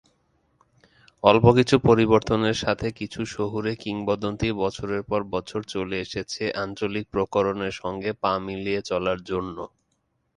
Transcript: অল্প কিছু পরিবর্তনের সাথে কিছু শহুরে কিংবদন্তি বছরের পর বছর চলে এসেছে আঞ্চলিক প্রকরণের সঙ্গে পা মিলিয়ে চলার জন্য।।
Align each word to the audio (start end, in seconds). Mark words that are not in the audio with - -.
অল্প 1.23 1.45
কিছু 1.57 1.75
পরিবর্তনের 1.87 2.57
সাথে 2.57 2.87
কিছু 2.91 3.21
শহুরে 3.27 3.71
কিংবদন্তি 3.75 4.49
বছরের 4.61 5.01
পর 5.03 5.21
বছর 5.31 5.61
চলে 5.73 5.97
এসেছে 5.99 6.43
আঞ্চলিক 6.63 7.05
প্রকরণের 7.13 7.73
সঙ্গে 7.81 8.11
পা 8.21 8.33
মিলিয়ে 8.45 8.81
চলার 8.81 9.19
জন্য।। 9.23 9.57